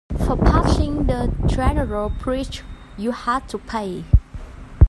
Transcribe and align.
For 0.25 0.35
passing 0.35 1.05
the 1.05 1.31
general 1.45 2.09
bridge, 2.09 2.63
you 2.97 3.11
had 3.11 3.47
to 3.49 3.59
pay. 3.59 4.03